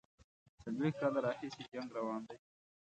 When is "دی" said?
2.29-2.37